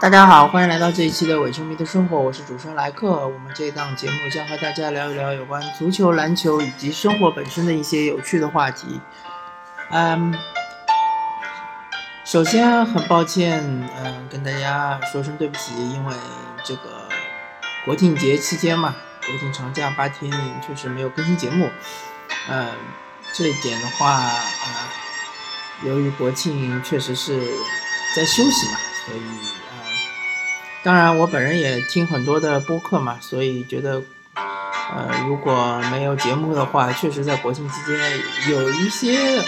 [0.00, 3.26] 大家好，欢迎来到这一期的伪球迷的生活，我是主持人莱克。
[3.26, 9.00] 我们这一档节目将和大家聊一聊有关足球、篮球以及生活本身的一些有趣的话题。
[9.90, 10.32] 嗯，
[12.24, 13.60] 首先很抱歉，
[13.96, 16.14] 嗯，跟大家说声对不起，因为
[16.62, 17.08] 这个
[17.84, 18.94] 国庆节期间嘛，
[19.26, 20.32] 国庆长假八天
[20.64, 21.68] 确实没有更新节目。
[22.48, 22.68] 嗯，
[23.32, 27.40] 这一点的话，呃，由于国庆确实是
[28.14, 29.20] 在休息嘛，所以。
[30.82, 34.00] 当然，我本人也听很多的播客嘛，所以觉得，
[34.34, 37.98] 呃，如果没有节目的话，确实在国庆期间
[38.50, 39.42] 有一些，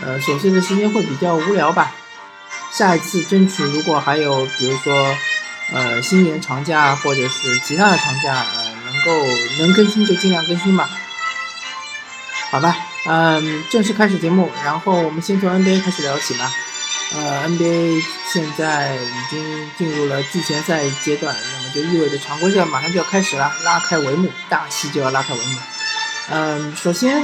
[0.00, 1.94] 呃，琐碎的时间会比较无聊吧。
[2.72, 5.14] 下一次争取，如果还有，比如说，
[5.72, 9.26] 呃，新年长假或者是其他的长假，呃，能够
[9.58, 10.88] 能更新就尽量更新吧。
[12.50, 12.74] 好吧，
[13.06, 16.50] 嗯，正式开始节目，然后我们先从 NBA 开始聊起吧。
[17.12, 18.00] 呃，NBA
[18.32, 25.58] 现在已经进入了季前赛阶段，那么就意味着常规赛马上就要开始了，拉开帷幕，大戏就要拉开帷幕。
[26.30, 27.20] 嗯，首先，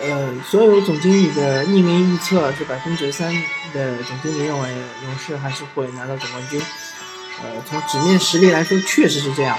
[0.00, 3.34] 呃，所有总经理的匿名预测是百分之三
[3.72, 4.70] 的总经理认为
[5.02, 6.62] 勇士还是会拿到总冠军。
[7.42, 9.58] 呃，从纸面实力来说，确实是这样。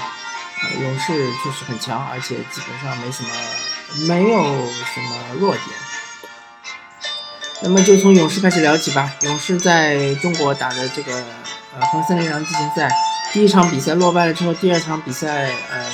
[0.62, 1.12] 呃，勇士
[1.44, 3.28] 确实很强，而且基本上没什么，
[4.08, 5.85] 没有什么弱点。
[7.62, 9.10] 那么就从勇士开始聊起吧。
[9.22, 11.14] 勇士在中国打的这个
[11.74, 12.88] 呃和森林狼季前赛，
[13.32, 15.86] 第一场比赛落败了之后，第二场比赛，呃，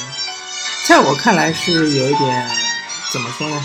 [0.86, 2.50] 在我看来是有一点
[3.12, 3.64] 怎么说呢？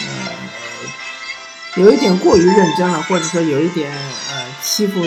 [0.00, 5.02] 呃，有一点过于认真了，或者说有一点呃欺负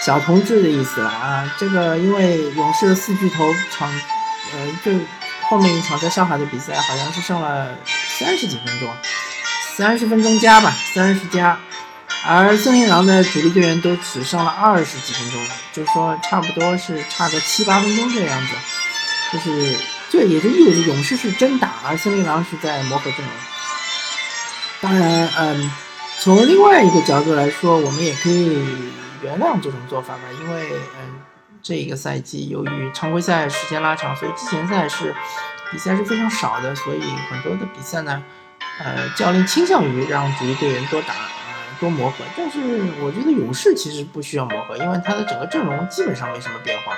[0.00, 1.54] 小同志的意思了啊。
[1.58, 3.88] 这个因为勇士的四巨头场，
[4.54, 4.92] 呃，就
[5.42, 7.68] 后面一场在上海的比赛好像是上了
[8.18, 8.88] 三十几分钟。
[9.76, 11.58] 三十分钟加吧，三十加，
[12.24, 18.54] 而森林狼的主力队员都只上了二十几分钟，就是说差不多是差个七八分钟这样子，
[19.32, 19.76] 就是
[20.08, 23.28] 这也就意味着勇士是真打，而森林狼是在磨合阵容。
[24.80, 25.72] 当然，嗯，
[26.20, 28.64] 从另外一个角度来说，我们也可以
[29.22, 31.18] 原谅这种做法吧，因为嗯，
[31.64, 35.12] 这一个赛季由于常规赛时间拉长，所以季前赛是
[35.72, 38.22] 比赛是非常少的，所以很多的比赛呢。
[38.82, 42.24] 呃，教练倾向于让主力队员多打，呃，多磨合。
[42.36, 42.58] 但是
[43.00, 46.96] 我觉得勇士其实不需要磨合，因为他的整个阵容基本上没什么变化，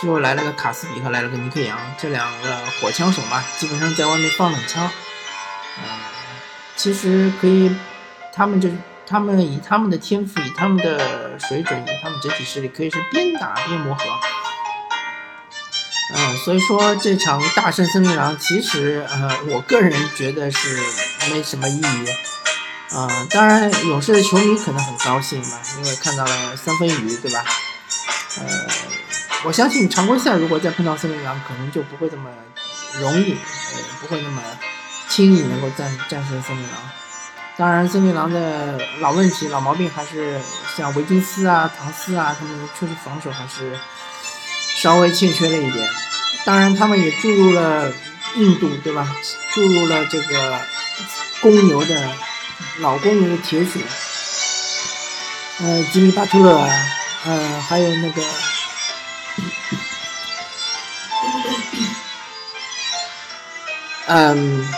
[0.00, 4.88] 就来了个卡斯比和来了个尼克杨，这两个火枪手嘛，基本上在外面放冷枪。
[5.78, 5.84] 嗯，
[6.76, 7.74] 其实可以，
[8.32, 8.68] 他们就
[9.06, 14.04] 他们以他们的天赋，以他们的水准，以他们整体实力，可以是边打边磨合。
[16.14, 20.78] 嗯，所以说这场大胜森林狼，其实呃，我个人觉得是
[21.30, 22.06] 没什么意义。
[22.94, 27.42] 啊，当然勇士的球迷可能很高兴嘛，因为看到了三分雨，对吧？
[28.40, 28.46] 呃，
[29.44, 32.28] 我相信常规赛如果再碰到森林狼，可能就不会这么
[33.00, 34.42] 容易，呃，不会那么
[35.08, 36.72] 轻易能够战战胜森林狼。
[37.56, 40.38] 当然，森林狼的老问题、老毛病还是
[40.76, 43.78] 像维金斯啊、唐斯啊，他们确实防守还是。
[44.76, 45.88] 稍微欠缺了一点，
[46.44, 47.92] 当然他们也注入了
[48.36, 49.06] 印度，对吧？
[49.52, 50.60] 注入了这个
[51.40, 52.10] 公牛的
[52.80, 53.80] 老公牛的铁血，
[55.60, 56.68] 呃，吉米巴特勒啊，
[57.26, 58.22] 呃，还有那个，
[64.06, 64.68] 嗯，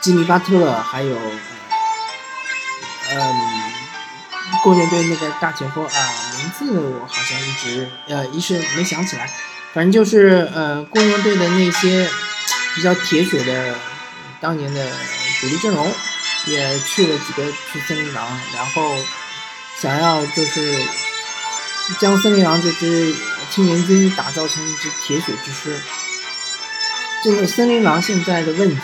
[0.00, 1.16] 吉米巴特勒，还有，
[3.10, 3.71] 嗯。
[4.62, 9.28] 公牛队那个大前锋啊，名字我好像一直呃一时没想起来，
[9.72, 12.08] 反正就是呃公牛队的那些
[12.74, 13.74] 比较铁血的
[14.40, 14.90] 当年的
[15.40, 15.92] 主力阵容，
[16.46, 18.94] 也去了几个去森林狼，然后
[19.80, 20.84] 想要就是
[21.98, 23.14] 将森林狼这支
[23.50, 25.80] 青年军打造成一支铁血之师。
[27.24, 28.76] 这个森林狼现在的问题，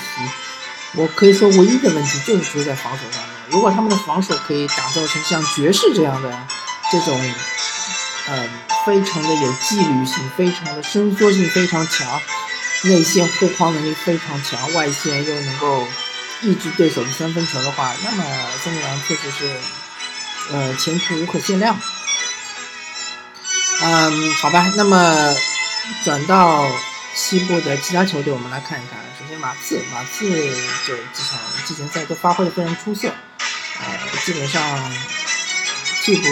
[0.95, 3.23] 我可以说唯一的问题就是出在防守上。
[3.51, 6.31] 如果他们的防守可以打造成像爵士这样的
[6.93, 7.35] 这种，
[8.29, 8.49] 呃，
[8.85, 12.21] 非常的有纪律性，非常的伸缩性非常强，
[12.85, 15.87] 内线护框能力非常强，外线又能够
[16.43, 18.25] 抑制对手的三分球的话，那么
[18.63, 19.57] 森林狼确实是，
[20.53, 21.75] 呃，前途无可限量。
[23.81, 25.35] 嗯，好吧，那么
[26.05, 26.67] 转到
[27.15, 28.99] 西部的其他球队，我们来看一看。
[29.19, 30.29] 首先，马刺，马刺
[30.87, 33.09] 这几场季前赛都发挥的非常出色。
[33.81, 34.61] 呃，基本上
[36.03, 36.23] 替补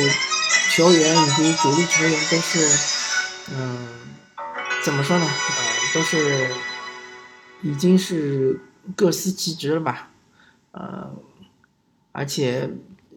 [0.70, 2.78] 球员以及主力球员都是，
[3.54, 3.88] 嗯，
[4.82, 5.24] 怎么说呢？
[5.24, 6.50] 呃，都是
[7.62, 8.60] 已经是
[8.94, 10.08] 各司其职了吧？
[10.72, 11.10] 呃，
[12.12, 12.68] 而且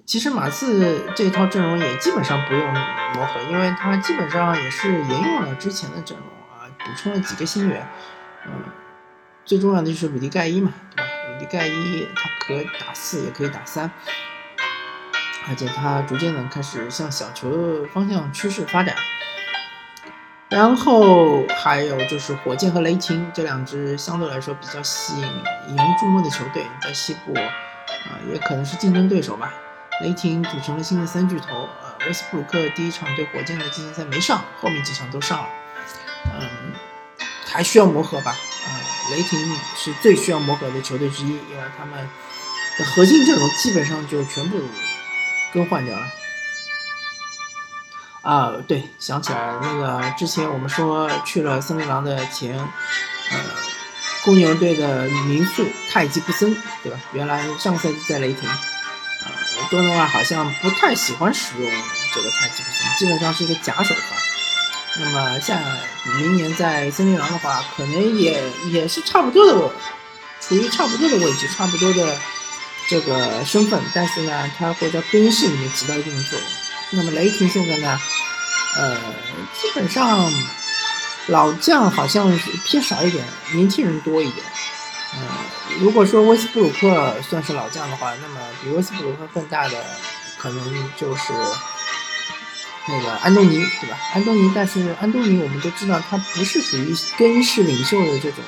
[0.06, 2.74] 其实马刺这套阵容也基本上不用
[3.16, 7.88] 磨合，因为他基本上也是沿用了之前的阵容啊，补充了几个新员。
[8.46, 8.64] 嗯，
[9.44, 11.10] 最重要的就是鲁迪盖伊嘛，对吧？
[11.34, 13.92] 鲁迪盖伊他可以打四也可以打三，
[15.48, 18.96] 而且它逐渐的开始向小球的方向趋势发展。
[20.50, 25.28] 然后还有就是火箭和雷霆这两支相对来说比较吸引
[25.68, 29.54] 引人注目的球队，在西部啊也可能是竞争对手吧。
[30.02, 35.50] 雷霆组成了新的三巨头，呃，威斯布鲁克第一场对火箭的季前赛没上，后面几场都上了，
[36.40, 36.74] 嗯，
[37.46, 38.32] 还需要磨合吧。
[38.32, 38.68] 啊，
[39.12, 39.40] 雷霆
[39.76, 42.10] 是最需要磨合的球队之一，因为他们
[42.84, 44.60] 核心阵容基本上就全部
[45.54, 46.06] 更换掉了。
[48.22, 53.38] 啊，对，想起来了，那个之前我们说去了森林狼的前，呃，
[54.24, 57.00] 公牛队的名宿泰吉布森，对吧？
[57.14, 58.60] 原来上个赛季在雷霆，啊，
[59.72, 61.72] 多诺万好像不太喜欢使用
[62.14, 64.02] 这个泰吉布森，基本上是一个假首发。
[65.02, 65.58] 那么下
[66.18, 69.72] 明年在森林狼的话，可能也也是差不多的，
[70.42, 72.18] 处于差不多的位置，差不多的
[72.90, 76.48] 这个身份，但是呢，他会在更衣室里面起到一定的作用。
[76.92, 78.00] 那么雷霆现在呢，
[78.78, 78.98] 呃，
[79.54, 80.32] 基本上
[81.28, 84.44] 老将好像是偏少一点，年轻人多一点。
[85.14, 85.20] 呃，
[85.80, 89.78] 如果说威斯布鲁克算是老将的话，那么比威斯布鲁克更大的
[90.38, 91.34] 可能就是
[92.88, 94.00] 那个安东尼，对吧？
[94.16, 98.44] 安东尼，但是安东尼我们都知道，他不是属于更衣室领袖的这种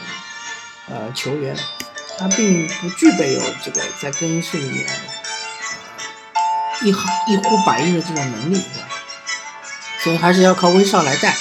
[0.88, 1.55] 呃球员，
[2.17, 4.85] 他并不具备有这个在更衣室里面。
[6.83, 8.87] 一呼一呼百应的这种能力，对吧？
[10.03, 11.35] 所以还是要靠威少来带。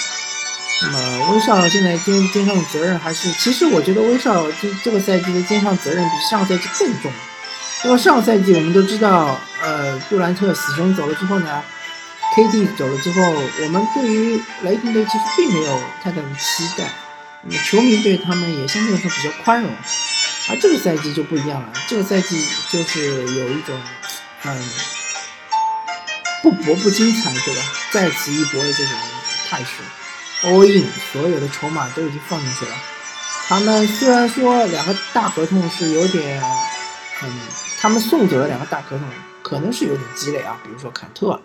[0.82, 7.11] 那么威少现在肩肩上的责任还是，其实我觉得威少这这个赛季的肩上责任比上赛季更重。
[7.84, 11.62] 因为上赛季我们都知道，呃，杜兰特死神走了之后呢
[12.37, 13.23] ，KD 走了之后，
[13.62, 16.84] 我们对于雷霆队其实并没有太大的期待，
[17.44, 19.73] 那么球迷对他们也相对来说比较宽容。
[20.50, 23.81] 而这个赛季就不一样了，这个赛季就是有一种，
[24.44, 24.70] 嗯。
[26.43, 27.62] 不搏不精彩，对吧？
[27.91, 28.94] 在此一搏的这种
[29.47, 29.82] 态势
[30.41, 32.73] ，all in，所有的筹码都已经放进去了。
[33.47, 36.43] 他们虽然说两个大合同是有点，
[37.23, 37.41] 嗯，
[37.79, 39.06] 他们送走了两个大合同，
[39.43, 41.38] 可能是有点积累啊，比如说坎特，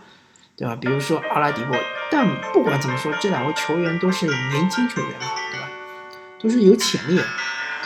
[0.56, 0.78] 对吧？
[0.80, 1.76] 比如说阿拉迪波，
[2.10, 5.12] 但不管怎么说，这两位球员都是年轻球员，
[5.52, 5.68] 对吧？
[6.42, 7.20] 都是有潜力。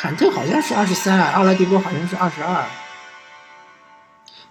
[0.02, 2.64] 坎特好像是二十三，阿拉迪波好像是二十二。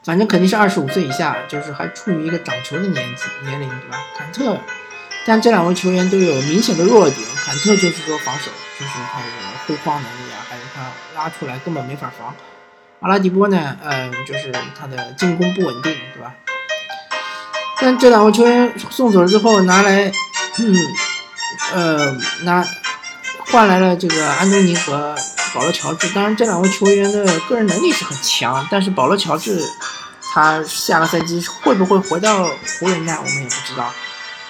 [0.05, 3.99] 反正肯定是二十五岁以下，就是还处于一个长球的年纪年龄，对吧？
[4.15, 4.59] 坎特，
[5.25, 7.27] 但这两位球员都有明显的弱点。
[7.35, 9.25] 坎特就是说防守，就是他的
[9.67, 10.83] 护框能力啊，还有他
[11.19, 12.35] 拉出来根本没法防。
[13.01, 16.35] 阿拉迪波呢，嗯，就是他的进攻不稳定，对吧？
[17.81, 20.13] 但这两位球员送走了之后，拿来，
[20.59, 20.77] 嗯，
[21.73, 22.63] 呃，拿
[23.51, 25.17] 换来了这个安东尼和
[25.55, 26.09] 保罗乔治。
[26.11, 29.63] 当然，这两位球员的个人能力是很强，但是保罗乔治。
[30.31, 32.45] 他下个赛季会不会回到
[32.79, 33.17] 湖人呢？
[33.19, 33.93] 我们也不知道。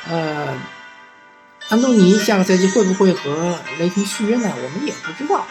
[0.09, 0.49] 呃，
[1.69, 4.53] 安东尼下个赛季会不会和雷霆续约呢？
[4.57, 5.47] 我们也不知道。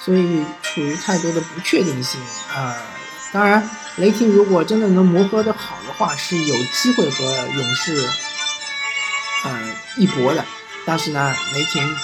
[0.00, 2.20] 所以处于太多的不确定性
[2.54, 2.74] 啊。
[3.32, 7.24] 当然，雷霆如果真的能磨合的好的话，是有机会和
[7.54, 8.08] 勇士，
[9.44, 10.44] 嗯，一搏的。
[10.84, 11.96] 但是呢，雷霆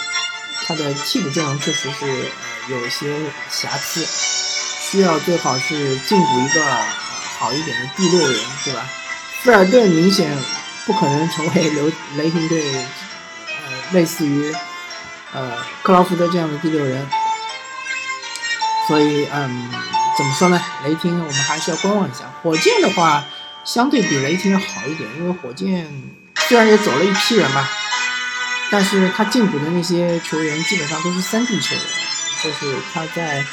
[0.67, 2.07] 他的替补阵容确实是
[2.69, 3.15] 有些
[3.51, 4.07] 瑕疵。
[4.91, 6.65] 需要最好是进补一个
[7.39, 8.87] 好一点的第六人，对吧？
[9.43, 10.37] 费尔顿明显
[10.87, 14.55] 不可能成为雷雷霆队，呃，类似于
[15.33, 15.53] 呃
[15.83, 17.05] 克劳福德这样的第六人。
[18.87, 19.71] 所以，嗯，
[20.17, 20.63] 怎么说呢？
[20.85, 22.33] 雷霆我们还是要观望一下。
[22.43, 23.25] 火箭的话，
[23.65, 25.91] 相对比雷霆要好一点，因为火箭
[26.47, 27.69] 虽然也走了一批人吧，
[28.71, 31.85] 但是他进补的那些球员基本上都是三 D 球员，
[32.43, 33.45] 就是他在。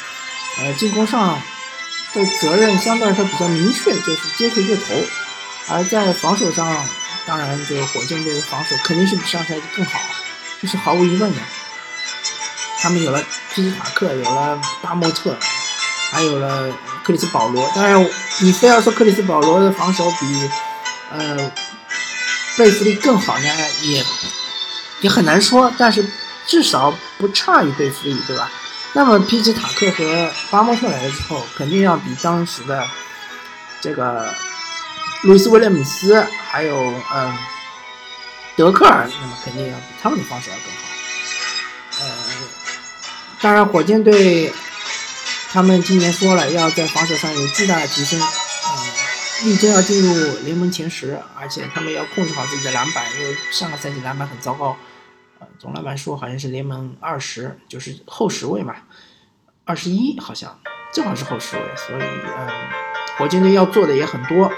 [0.58, 1.40] 呃，进攻上
[2.12, 5.02] 的责任相对来说比较明确，就是接球就投；
[5.70, 6.86] 而在防守上，
[7.24, 9.98] 当然这个火箭队的防守肯定是比上赛季更好，
[10.60, 11.40] 这是毫无疑问的。
[12.80, 15.34] 他们有了皮斯塔克，有了巴莫特，
[16.10, 16.70] 还有了
[17.02, 17.66] 克里斯保罗。
[17.74, 18.06] 当然，
[18.40, 20.50] 你非要说克里斯保罗的防守比
[21.12, 21.50] 呃
[22.58, 23.48] 贝弗利更好呢，
[23.80, 24.04] 也
[25.02, 25.70] 也很难说。
[25.76, 26.02] 但是
[26.46, 28.50] 至少不差于贝弗利，对吧？
[28.94, 32.86] 那么皮奇塔克和巴莫特来了之后，肯定要比当时的
[33.80, 34.34] 这个
[35.22, 36.76] 路易斯威廉姆斯还有
[37.14, 37.38] 嗯
[38.54, 40.80] 德克尔，那么肯定要比他们的方式要更好。
[42.00, 42.06] 呃，
[43.40, 44.52] 当然火箭队
[45.52, 48.20] 他们今年说了要在防守上有巨大的提升，
[49.44, 54.76] 力争要进入联盟前十，而且他们要控制好自己的篮板，因为上个赛季篮板很糟糕，
[55.58, 58.74] 总篮板数好像是联盟二十，就是后十位嘛，
[59.64, 60.58] 二十一好像
[60.92, 62.48] 正好是后十位，所以嗯，
[63.18, 64.52] 火箭队要做的也很多，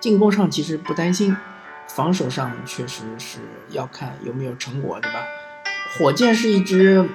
[0.00, 1.36] 进攻上其实不担心，
[1.86, 3.38] 防守上确实是
[3.70, 5.20] 要看有没有成果，对吧？
[5.98, 7.08] 火箭是一支。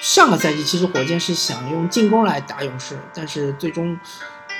[0.00, 3.98] 上个赛季其实火箭是想用进攻来打勇士，但是最终，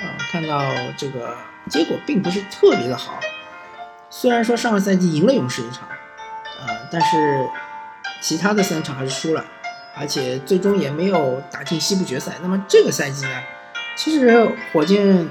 [0.01, 0.61] 呃，看到
[0.97, 1.35] 这个
[1.67, 3.19] 结果并不是特别的好。
[4.09, 5.87] 虽然说上个赛季赢了勇士一场，
[6.91, 7.49] 但是
[8.21, 9.45] 其他的三场还是输了，
[9.95, 12.33] 而且最终也没有打进西部决赛。
[12.41, 13.43] 那么这个赛季呢，
[13.95, 15.27] 其实火箭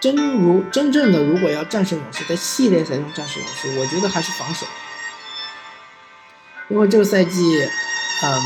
[0.00, 4.66] 真如真正的如果要战胜勇士，在系列赛中战胜勇士，我觉得还是防守，
[6.68, 7.42] 因为这个赛季，
[8.24, 8.42] 嗯。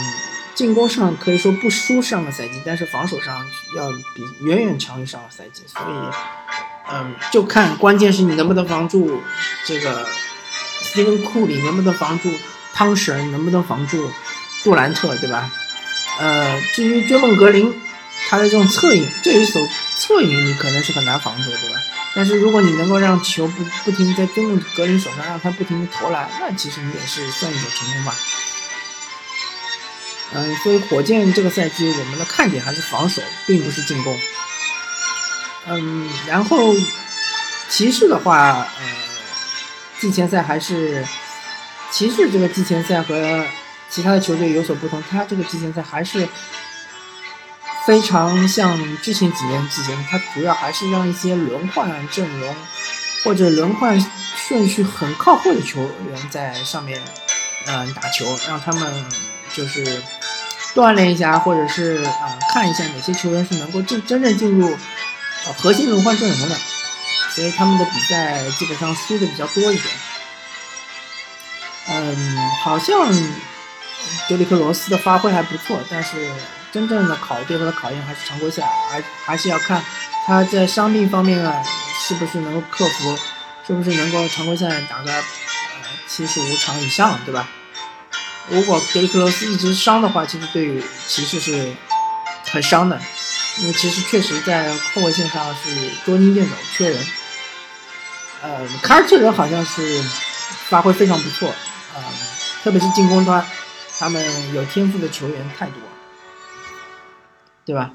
[0.55, 3.43] 进攻上可以说不输上个赛季，但是防守上
[3.75, 9.19] 要比远远强于上个赛季，所以，嗯，就看关键是你能不能防住
[9.67, 10.07] 这个
[10.83, 12.31] 斯蒂芬库里，能不能防住
[12.75, 14.11] 汤神，能不能防住
[14.65, 15.51] 杜兰特，对吧？
[16.19, 17.73] 呃，至于追梦格林，
[18.29, 21.79] 他的这种侧影，这一手侧影你可能是很难防住，对吧？
[22.15, 28.15] 但是如果你能够让球不不停在追梦格林手上，让他不停的投篮，那其实你也是算一种成功吧。
[30.35, 34.19] 嗯，所以火箭这个赛季我们的看点还是防守，并不是进攻。
[35.67, 36.75] 嗯，然后
[37.69, 38.85] 骑士的话，呃，
[40.03, 41.07] 季前赛还是
[41.93, 43.47] 骑士这个季前赛和
[43.89, 46.29] 其他的球队有所不同，他这个季前赛还是
[47.87, 52.53] 非常像之前几年季前赛，他主要还是让一些轮换阵容
[53.23, 54.05] 或者轮换
[54.49, 57.01] 顺序很靠后的球员在上面
[57.69, 59.07] 嗯打球，让他们
[59.55, 60.03] 就是。
[60.75, 64.75] 锻炼一下，或者是啊，看一下哪些球员是能够进真正进入
[65.45, 66.57] 呃核心轮换阵容的，
[67.35, 69.95] 所以他们的比赛基本上输的比较多一点。
[71.89, 73.13] 嗯，好像
[74.29, 76.31] 德里克罗斯的发挥还不错，但是
[76.71, 79.83] 真正的考对他的考验还是常规赛，还还是要看
[80.27, 81.63] 他在伤病方面啊
[82.07, 83.19] 是不是能够克服，
[83.67, 85.23] 是不是能够常规赛打个呃
[86.09, 87.49] 七十五场以上，对吧？
[88.49, 91.73] 如果德里克罗斯一直伤的话，其实对于骑士是
[92.51, 93.01] 很伤的，
[93.59, 97.07] 因为骑士确实在后卫线上是捉襟见肘，缺人。
[98.43, 100.03] 呃，凯尔特人好像是
[100.69, 102.03] 发挥非常不错，啊，
[102.63, 103.45] 特别是进攻端，
[103.99, 105.77] 他们有天赋的球员太多，
[107.65, 107.93] 对吧？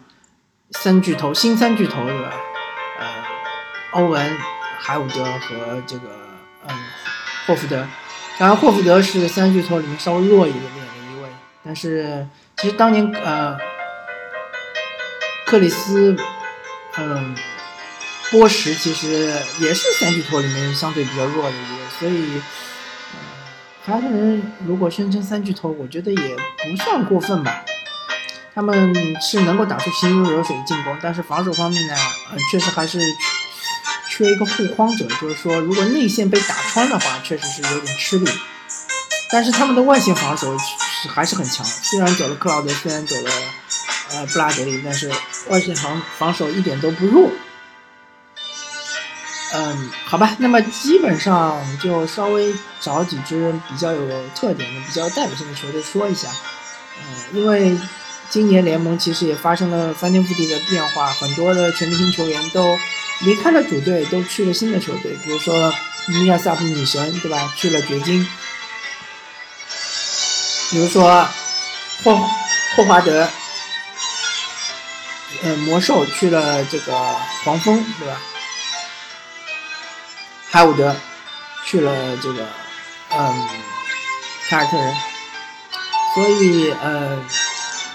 [0.72, 2.32] 三巨头，新三巨头，对吧？
[3.00, 3.06] 呃，
[3.92, 4.38] 欧文、
[4.80, 6.10] 海伍德和这个
[6.68, 6.76] 嗯
[7.46, 7.86] 霍福德。
[8.40, 11.30] 当然，霍福德是三巨头里面稍微弱一点点的一位，
[11.66, 12.28] 但是
[12.58, 13.58] 其实当年呃，
[15.46, 16.16] 克里斯，
[16.98, 17.36] 嗯，
[18.32, 22.42] 波什其实也是三巨头里面相对比较弱的一个，所以，
[23.14, 23.20] 呃，
[23.86, 27.64] 凯尔特人如果宣称三巨头，我觉得也不算过分吧。
[28.54, 31.94] 他们是能够打出行云流水的进攻，但是防守方面呢，
[32.32, 33.00] 呃，确实还是。
[34.10, 38.28] 缺一个护框者，就是说，如果内线被打穿的话，确实是有点吃力。
[39.30, 43.30] 但是他们的外线防守是还是很强，虽然走了克劳德，虽然走了
[44.10, 45.12] 呃布拉德利，但是
[45.50, 47.30] 外线防防守一点都不弱。
[49.54, 56.30] 嗯，好吧，那么基本上就稍微找几支比较有特点的、比较代表性的球队说一下。
[57.00, 57.78] 嗯，因为
[58.30, 62.78] 今年联盟其实也发生了翻天覆地的变化，很多的全明星球员都。
[63.22, 65.74] 离开了主队，都去了新的球队，比如说
[66.06, 67.52] 尼亚萨普女神，对吧？
[67.58, 68.24] 去了掘金。
[70.70, 71.28] 比如说
[72.04, 72.16] 霍
[72.76, 73.28] 霍华德，
[75.42, 76.94] 呃，魔兽去了这个
[77.44, 78.22] 黄蜂，对吧？
[80.50, 80.96] 海伍德
[81.66, 82.46] 去了这个
[83.12, 83.48] 嗯
[84.50, 84.96] 凯尔特人，
[86.16, 87.18] 所以呃。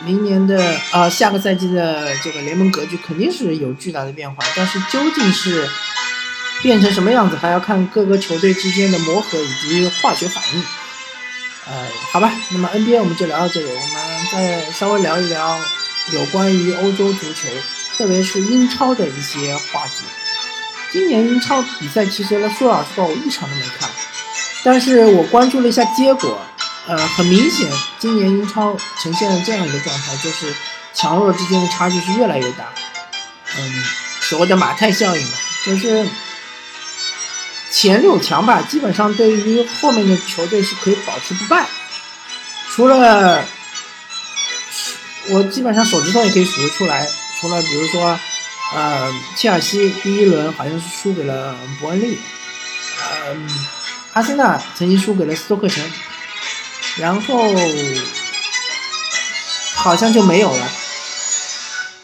[0.05, 5.65] 明年的啊，下个赛季的这个联盟格局肯定是有巨大的变化，但是究竟是
[6.61, 10.65] 变成什么样子，还要看各个球队之间的磨合以及化学反应。
[11.69, 15.61] 呃，好吧，那么 NBA 我们就聊到这里，我们再稍微聊一聊
[16.15, 17.49] 有关于欧洲足球，
[17.97, 20.03] 特别是英超的一些话题。
[20.93, 23.89] 今年英超比赛其实说老实话，我一场都没看，
[24.63, 26.39] 但是我关注了一下结果。
[26.85, 27.71] 呃，很明显，
[28.01, 30.53] 今年英超呈现了这样一个状态，就是
[30.93, 32.65] 强弱之间的差距是越来越大。
[33.57, 33.85] 嗯，
[34.21, 35.33] 所谓的马太效应嘛，
[35.65, 36.05] 就是
[37.71, 41.65] 前六强吧，基本上对于后面的球队是可以保持不败。
[42.73, 43.45] 除了
[45.29, 47.09] 我基本上手指头也可以数得出来，
[47.41, 48.19] 除了比如说
[48.75, 52.17] 呃，切尔西第一轮好像是输给了伯恩利，
[52.99, 53.37] 呃，
[54.14, 55.85] 阿森纳曾经输给了斯托克城，
[56.97, 57.37] 然后
[59.75, 60.67] 好像就没有了，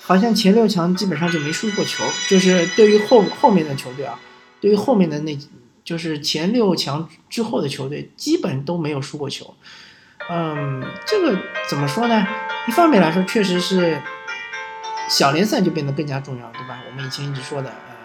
[0.02, 4.20] 好像前六强基本上就没输过球，就是对于后后面的球队啊，
[4.60, 5.38] 对于后面的那，
[5.82, 9.54] 就是前六强之后的球队，基本都没有输过球。
[10.28, 11.38] 嗯，这个
[11.70, 12.26] 怎么说呢？
[12.66, 13.98] 一方面来说，确实是。
[15.08, 16.80] 小联赛就变得更加重要，对吧？
[16.86, 17.96] 我们以前一直说的，呃，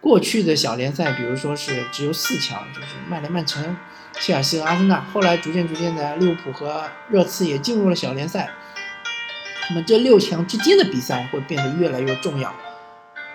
[0.00, 3.76] 过去的小联赛，比如说是只有四强，就是曼联、曼城、
[4.20, 5.04] 切尔西和阿森纳。
[5.12, 8.50] 后来逐渐逐渐的，利物浦和热刺也进入了小联赛。
[9.68, 12.54] 那么这六强之间的比赛会变得越来越重要。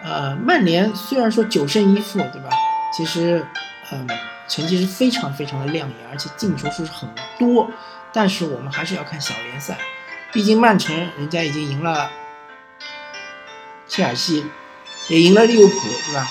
[0.03, 2.49] 呃，曼联虽然说九胜一负，对吧？
[2.95, 3.45] 其实，
[3.91, 4.07] 嗯，
[4.47, 7.69] 成绩是非常非常的亮眼，而且进球数是很多。
[8.13, 9.77] 但是我们还是要看小联赛。
[10.33, 12.11] 毕竟曼城人家已经赢了
[13.87, 14.45] 切尔西，
[15.07, 16.29] 也赢了利物浦，对吧？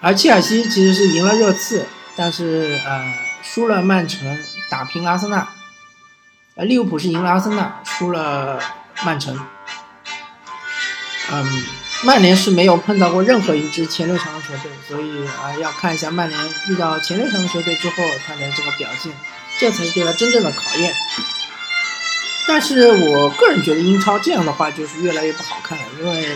[0.00, 4.38] 而切尔西其实是赢了热刺，但是呃输了曼城，
[4.70, 5.48] 打平阿森纳。
[6.54, 8.60] 呃，利物浦是赢了阿森纳，输了
[9.04, 9.38] 曼城。
[11.30, 11.64] 嗯，
[12.04, 17.96] 曼联是没有碰到过任何一支前六强的球队，所以啊要看一下曼联遇到前六强的球队之后
[18.26, 19.12] 他的这个表现。
[19.58, 20.94] 这才是对他真正的考验。
[22.46, 26.28] 但是我个人觉得英超这样的话就是越来越不好看了，因为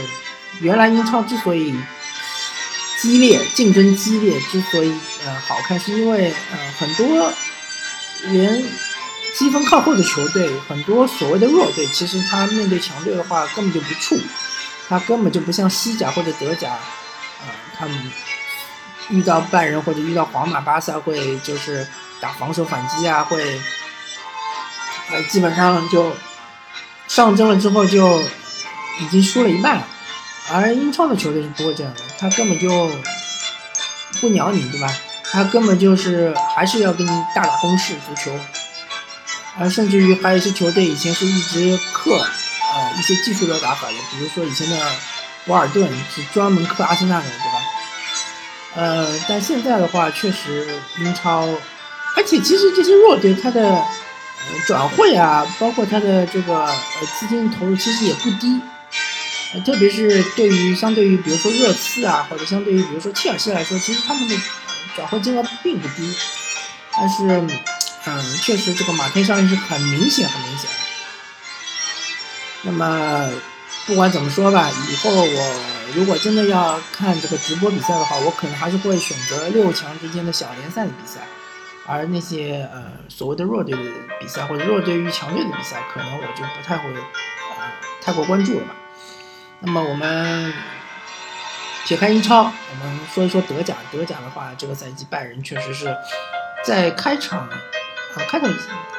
[0.61, 1.75] 原来英超之所以
[3.00, 4.94] 激烈、竞争激烈，之所以
[5.25, 7.32] 呃好看，是因为呃很多
[8.28, 8.64] 连
[9.37, 14.18] 积分靠后的球队，很多所谓的弱队，其实他面对强队的话根本就不怵，
[14.88, 16.70] 他根本就不像西甲或者德甲，
[17.40, 18.12] 呃他们
[19.10, 21.86] 遇到拜仁或者遇到皇马、巴萨会就是。
[22.18, 23.60] 打防守反击啊，会，
[25.10, 26.16] 呃，基本上就
[27.06, 28.22] 上阵了之后就
[28.98, 29.86] 已经输了一半了。
[30.50, 32.90] 而英超的球队是不会这样的，他根本就
[34.19, 34.90] 不鸟你，对吧？
[35.30, 38.34] 他根本就是还是要跟你大打攻势足球。
[39.58, 44.78] 而甚至于还有一些球队以前是一直克呃一些技术的打法的，比如说以前的
[45.45, 47.55] 博尔顿是专门克阿森纳的，对吧？
[48.76, 50.67] 呃，但现在的话，确实
[50.99, 51.49] 英超。
[52.15, 53.86] 而且其实这些弱队，它的呃
[54.67, 58.60] 转会啊，包括它的这个呃资金投入，其实也不低。
[59.54, 64.34] 呃，特别是对于相对于比如说热刺啊，或者相对于比如说切尔西来说，其实他们的
[64.95, 66.17] 转会金额并不低。
[66.99, 67.28] 但是，
[68.06, 70.71] 嗯，确实这个马天效应是很明显、很明显。
[72.62, 73.30] 那么，
[73.86, 75.54] 不管怎么说吧，以后我
[75.94, 81.20] 如果真的要看这个直播比赛的话，我可能还是会选择六强之间的小联赛的比赛。
[81.88, 87.00] 而那些呃所谓的弱队的比赛或者弱队与强队的比赛，可能我就不太会呃
[88.02, 88.75] 太过关注了吧。
[89.60, 90.52] 那么我们
[91.84, 93.76] 撇开英超，我们说一说德甲。
[93.92, 95.96] 德甲的话，这个赛季拜仁确实是
[96.64, 97.49] 在开场
[98.16, 98.52] 呃开场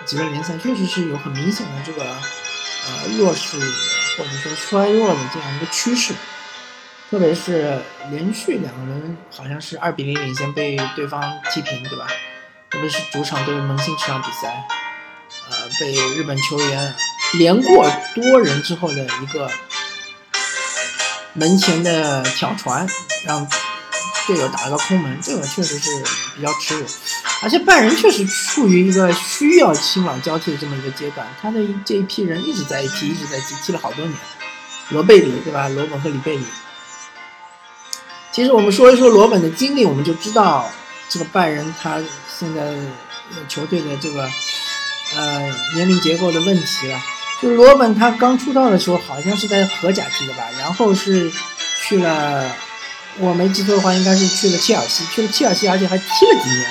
[0.05, 3.59] 几轮联赛确实是有很明显的这个呃弱势
[4.17, 6.13] 或者说衰弱的这样一个趋势，
[7.11, 12.07] 特别是连续两轮好像是二比零领先被对方踢平，对吧？
[12.69, 14.67] 特别是主场对门兴这场比赛，
[15.49, 16.95] 呃，被日本球员
[17.35, 19.49] 连过多人之后的一个
[21.33, 22.85] 门前的挑传，
[23.23, 23.47] 让
[24.27, 26.03] 队友打了个空门，这个确实是
[26.35, 26.85] 比较耻辱。
[27.41, 34.17] 而且拜仁确实处于一个需要新老交替的这么一个阶段，他的这一批人一直在踢，一直在踢，踢了好多年。
[34.89, 35.67] 罗贝里对吧？
[35.69, 36.45] 罗本和里贝里。
[38.31, 40.69] 其实我们说一说罗本的经历，我们就知道
[41.09, 42.01] 这个拜仁他。
[42.39, 42.71] 现在
[43.47, 44.29] 球队的这个
[45.15, 45.39] 呃
[45.73, 47.01] 年龄结构的问题了，
[47.41, 51.31] 就罗本他刚出道的时候好像是在荷甲踢的吧，然后是
[51.81, 52.47] 去了，
[53.17, 56.69] 我没记错的话应该是去了切尔西，去了切尔西，而且还踢了几年，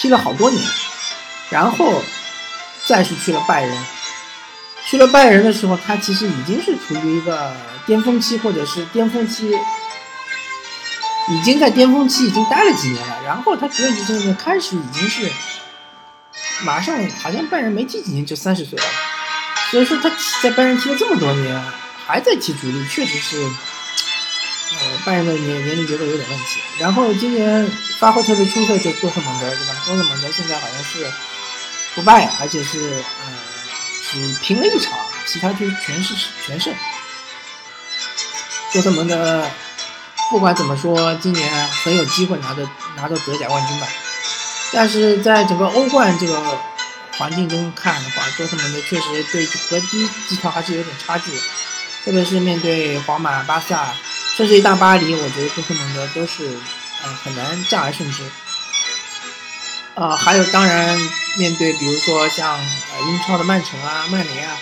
[0.00, 0.64] 踢了好多年，
[1.50, 2.02] 然后
[2.86, 3.76] 再是去了拜仁，
[4.86, 9.54] 去了拜仁的时候，他其实已经是处于一个巅峰期或者是巅峰期。
[11.28, 15.30] 已经在巅峰期已经待了几年了，然后他职业生涯开始已经是
[16.64, 18.84] 马上好像拜仁没踢几年就三十岁了，
[19.70, 20.10] 所以说他
[20.42, 21.62] 在拜仁踢了这么多年
[22.04, 23.48] 还在踢主力，确实是
[24.72, 26.60] 呃拜仁的年年龄结构有点问题。
[26.78, 27.66] 然后今年
[27.98, 29.74] 发挥特别出色就多特蒙德对吧？
[29.86, 31.10] 多特蒙德现在好像是
[31.94, 33.32] 不败，而且是呃
[34.10, 36.14] 只平了一场，其他就全是
[36.46, 36.72] 全胜。
[38.72, 39.46] 多特蒙德。
[40.30, 42.62] 不管怎么说，今年很有机会拿到
[42.94, 43.88] 拿到德甲冠军吧。
[44.72, 46.40] 但是在整个欧冠这个
[47.18, 51.32] 环境中看的话，多特蒙德确实对和第一集团还是有点差距。
[52.04, 53.92] 特别是面对皇马、巴萨，
[54.40, 56.48] 甚至于大巴黎，我觉得多特蒙德都是
[57.02, 58.22] 呃很难战而胜之。
[59.96, 60.98] 呃，还有当然
[61.36, 64.56] 面对比如说像呃英超的曼城啊、曼联啊，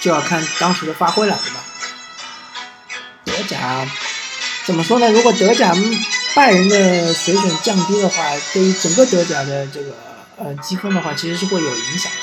[0.00, 1.60] 就要看当时的发挥了，对吧？
[3.26, 3.86] 德甲
[4.64, 5.08] 怎么说呢？
[5.12, 5.72] 如果德甲
[6.34, 9.94] 拜仁的水准降低的话，对于整个德甲的这个
[10.36, 12.18] 呃积分的话，其实是会有影响的。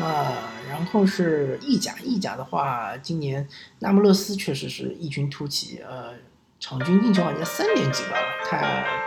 [0.00, 0.32] 那
[0.74, 3.46] 然后是意甲，意甲的话，今年
[3.78, 6.12] 那不勒斯确实是异军突起，呃，
[6.58, 8.58] 场均进球好像三点几吧，他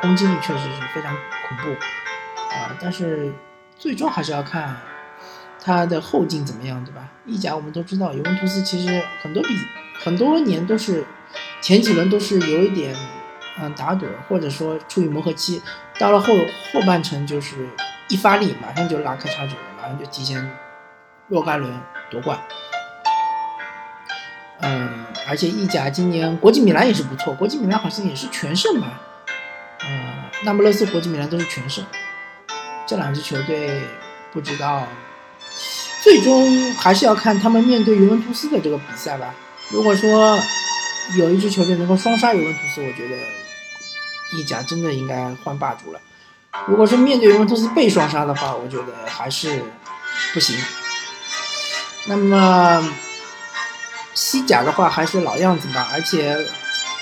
[0.02, 1.72] 攻击力确实是非常恐怖
[2.56, 2.78] 啊。
[2.80, 3.34] 但是
[3.78, 4.78] 最终还是要看
[5.62, 7.10] 他的后劲怎么样，对吧？
[7.26, 9.50] 意甲我们都知道，尤文图斯其实很多比
[10.04, 11.04] 很多年都是
[11.62, 12.96] 前几轮都是有一点
[13.60, 15.62] 嗯打盹，或者说处于磨合期，
[16.00, 16.34] 到了后
[16.72, 17.68] 后半程就是
[18.08, 20.50] 一发力，马上就拉开差距了，马上就提前。
[21.28, 21.72] 若干轮
[22.10, 22.40] 夺冠，
[24.62, 28.88] 嗯，而且意甲今年国际米兰也是不错，国际米兰好像也是全胜吧，
[29.86, 31.84] 嗯，那不勒斯、国际米兰都是全胜，
[32.86, 33.82] 这两支球队
[34.32, 34.88] 不知道，
[36.02, 39.36] 最终还是要看他们面对尤文图斯的这个比赛吧。
[39.70, 40.40] 如果说
[41.18, 43.18] 有一支球队能够双杀尤文图斯，我觉得
[44.38, 46.00] 意甲真的应该换霸主了。
[46.68, 49.62] 如果是面对尤文图斯被双杀的话，我觉得还是
[50.34, 50.58] 不行。
[52.10, 52.90] 那么
[54.14, 56.38] 西甲的话还是老样子吧，而且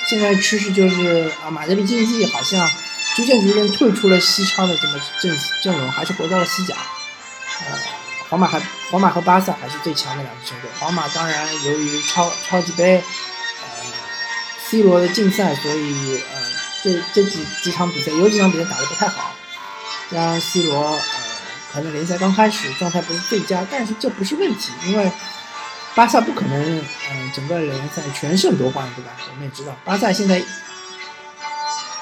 [0.08, 2.68] 现在趋势就是啊，马德里竞技好像
[3.15, 6.76] 逐渐逐渐退出了西超的这么阵阵容，还是回到了西甲。
[7.60, 7.78] 呃，
[8.30, 8.60] 皇马还
[8.91, 10.70] 皇马和巴萨还是最强的两支球队。
[10.80, 13.86] 皇马当然由于超超级杯，呃
[14.70, 16.41] ，C 罗的禁赛，所以呃
[16.84, 19.36] 这这几几场比赛有几场比赛打得不太好，
[20.10, 21.24] 让 C 罗呃。
[21.75, 25.11] 可能联赛刚开始状态不是最佳，但是这不是问题，因为
[25.93, 29.11] 巴萨不可能，嗯，整个联赛全胜夺冠，对吧？
[29.29, 30.41] 我们也知道，巴萨现在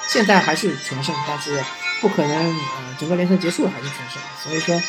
[0.08, 1.60] 现在还是全胜，但是
[2.00, 4.80] 不可能，呃，整个联赛结束了还是全胜，所以说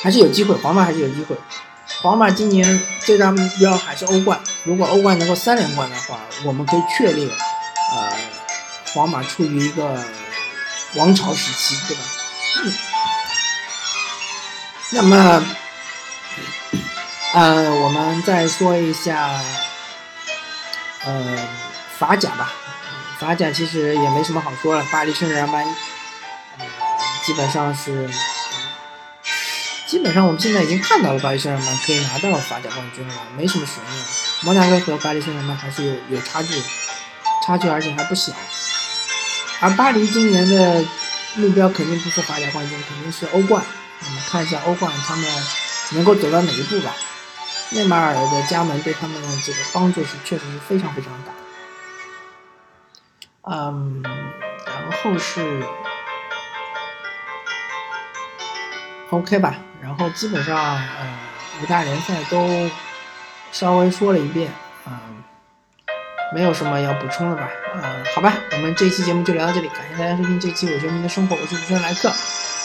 [0.00, 1.36] 还是有机会，皇马还是有机会。
[2.00, 8.16] 皇马今年最大目标还是欧冠，如果欧冠能够三连冠的话，我们可以确立，呃，
[8.92, 10.04] 皇马处于一个
[10.94, 12.02] 王朝时期，对吧？
[14.94, 15.44] 那么，
[17.32, 19.28] 呃，我们再说一下，
[21.04, 21.36] 呃，
[21.98, 22.52] 法甲吧。
[23.18, 25.64] 法甲其实也没什么好说了，巴黎圣日耳曼，
[26.58, 26.64] 呃，
[27.24, 28.08] 基本上是，
[29.88, 34.04] 基本上我们现在已经看到了巴黎圣日耳曼可以拿到法甲冠军了，没什么悬念。
[34.42, 36.62] 摩纳哥和巴黎圣日耳曼还是有有差距，
[37.44, 38.32] 差距而且还不小。
[39.58, 40.84] 而巴黎今年的
[41.34, 43.60] 目标肯定不是法甲冠军，肯定是欧冠。
[44.06, 45.24] 我们看一下欧冠，他们
[45.92, 46.92] 能够走到哪一步吧？
[47.70, 51.32] 内马尔的加盟对他们的这个帮助是确实是非常非常大。
[53.50, 54.02] 嗯，
[54.66, 55.62] 然后是
[59.10, 59.56] OK 吧？
[59.82, 61.18] 然后基本上呃
[61.62, 62.70] 五大联赛都
[63.50, 64.52] 稍微说了一遍，
[64.86, 64.92] 嗯，
[66.34, 67.48] 没有什么要补充的吧？
[67.74, 72.12] 嗯，好吧，我们这期节目就聊到这里，感谢大家收听这期《我球迷的生活》，我是主持人莱克。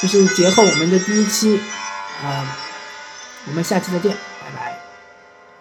[0.02, 1.60] 就是节后我们的第一期，
[2.24, 2.58] 啊，
[3.46, 4.89] 我们下期再见，拜拜。